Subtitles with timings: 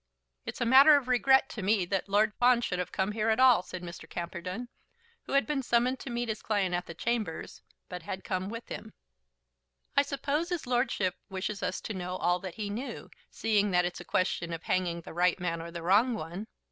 [0.47, 3.39] "It's a matter of regret to me that Lord Fawn should have come here at
[3.39, 4.09] all," said Mr.
[4.09, 4.67] Camperdown,
[5.27, 8.67] who had been summoned to meet his client at the chambers, but had come with
[8.69, 8.93] him.
[9.95, 13.99] "I suppose his lordship wishes us to know all that he knew, seeing that it's
[13.99, 16.47] a question of hanging the right man or the wrong one.